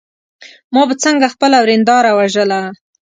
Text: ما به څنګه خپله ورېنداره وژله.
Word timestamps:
ما 0.73 0.81
به 0.87 0.95
څنګه 1.03 1.27
خپله 1.33 1.57
ورېنداره 1.61 2.11
وژله. 2.19 2.61